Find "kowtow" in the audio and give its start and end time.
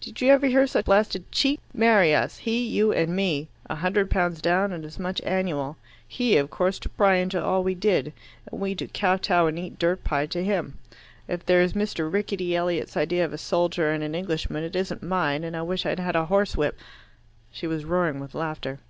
8.88-9.46